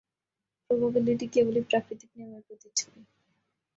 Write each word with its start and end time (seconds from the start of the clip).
Probability 0.69 1.25
কেবলই 1.27 1.63
প্রাকৃতিক 1.69 2.09
নিয়মের 2.15 2.43
প্রতিচ্ছবি। 2.47 2.99